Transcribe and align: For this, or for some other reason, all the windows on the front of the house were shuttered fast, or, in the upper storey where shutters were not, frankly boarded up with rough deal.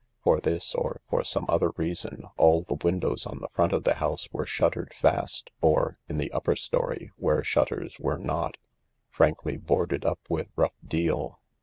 For 0.23 0.39
this, 0.39 0.73
or 0.73 0.99
for 1.11 1.23
some 1.23 1.45
other 1.47 1.69
reason, 1.77 2.23
all 2.35 2.63
the 2.63 2.73
windows 2.73 3.27
on 3.27 3.37
the 3.37 3.49
front 3.49 3.71
of 3.71 3.83
the 3.83 3.93
house 3.93 4.27
were 4.31 4.47
shuttered 4.47 4.95
fast, 4.95 5.51
or, 5.61 5.99
in 6.09 6.17
the 6.17 6.31
upper 6.31 6.55
storey 6.55 7.11
where 7.17 7.43
shutters 7.43 7.99
were 7.99 8.17
not, 8.17 8.57
frankly 9.11 9.57
boarded 9.57 10.03
up 10.03 10.21
with 10.27 10.47
rough 10.55 10.73
deal. 10.83 11.39